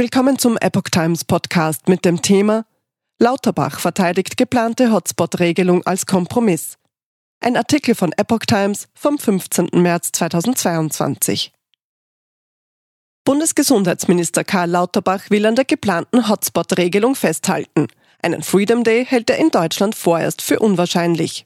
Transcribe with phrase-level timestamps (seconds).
[0.00, 2.64] Willkommen zum Epoch Times Podcast mit dem Thema
[3.18, 6.78] Lauterbach verteidigt geplante Hotspot-Regelung als Kompromiss.
[7.40, 9.70] Ein Artikel von Epoch Times vom 15.
[9.72, 11.52] März 2022.
[13.24, 17.88] Bundesgesundheitsminister Karl Lauterbach will an der geplanten Hotspot-Regelung festhalten.
[18.22, 21.44] Einen Freedom Day hält er in Deutschland vorerst für unwahrscheinlich.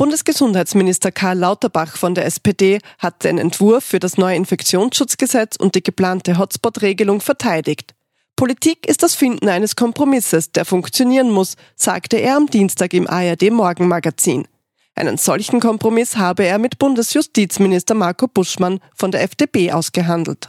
[0.00, 5.82] Bundesgesundheitsminister Karl Lauterbach von der SPD hat den Entwurf für das neue Infektionsschutzgesetz und die
[5.82, 7.94] geplante Hotspot-Regelung verteidigt.
[8.34, 13.50] Politik ist das Finden eines Kompromisses, der funktionieren muss, sagte er am Dienstag im ARD
[13.50, 14.48] Morgenmagazin.
[14.94, 20.48] Einen solchen Kompromiss habe er mit Bundesjustizminister Marco Buschmann von der FDP ausgehandelt.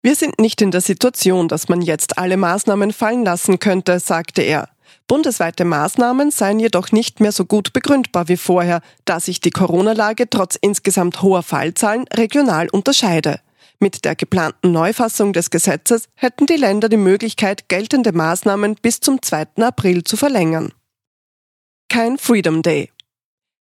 [0.00, 4.40] Wir sind nicht in der Situation, dass man jetzt alle Maßnahmen fallen lassen könnte, sagte
[4.40, 4.71] er.
[5.08, 10.30] Bundesweite Maßnahmen seien jedoch nicht mehr so gut begründbar wie vorher, da sich die Corona-Lage
[10.30, 13.40] trotz insgesamt hoher Fallzahlen regional unterscheide.
[13.78, 19.20] Mit der geplanten Neufassung des Gesetzes hätten die Länder die Möglichkeit, geltende Maßnahmen bis zum
[19.20, 19.48] 2.
[19.56, 20.72] April zu verlängern.
[21.88, 22.90] Kein Freedom Day.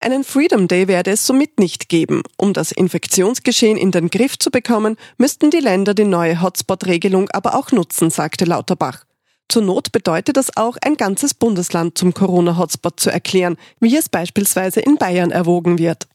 [0.01, 2.23] Einen Freedom Day werde es somit nicht geben.
[2.37, 7.55] Um das Infektionsgeschehen in den Griff zu bekommen, müssten die Länder die neue Hotspot-Regelung aber
[7.55, 9.05] auch nutzen, sagte Lauterbach.
[9.49, 14.81] Zur Not bedeutet das auch, ein ganzes Bundesland zum Corona-Hotspot zu erklären, wie es beispielsweise
[14.81, 16.07] in Bayern erwogen wird.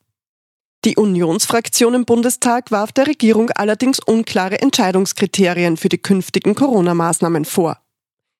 [0.85, 7.79] Die Unionsfraktion im Bundestag warf der Regierung allerdings unklare Entscheidungskriterien für die künftigen Corona-Maßnahmen vor.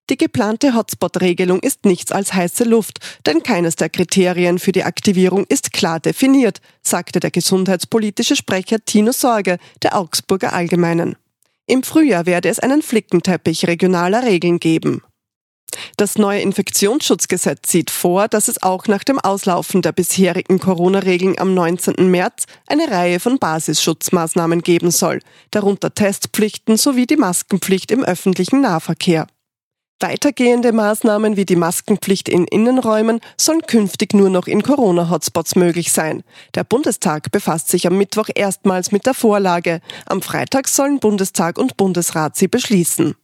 [0.10, 5.46] Die geplante Hotspot-Regelung ist nichts als heiße Luft, denn keines der Kriterien für die Aktivierung
[5.48, 11.16] ist klar definiert, sagte der gesundheitspolitische Sprecher Tino Sorge der Augsburger Allgemeinen.
[11.66, 15.02] Im Frühjahr werde es einen Flickenteppich regionaler Regeln geben.
[15.98, 21.54] Das neue Infektionsschutzgesetz sieht vor, dass es auch nach dem Auslaufen der bisherigen Corona-Regeln am
[21.54, 22.10] 19.
[22.12, 25.20] März eine Reihe von Basisschutzmaßnahmen geben soll,
[25.52, 29.28] darunter Testpflichten sowie die Maskenpflicht im öffentlichen Nahverkehr.
[30.04, 36.24] Weitergehende Maßnahmen wie die Maskenpflicht in Innenräumen sollen künftig nur noch in Corona-Hotspots möglich sein.
[36.56, 39.80] Der Bundestag befasst sich am Mittwoch erstmals mit der Vorlage.
[40.06, 43.16] Am Freitag sollen Bundestag und Bundesrat sie beschließen.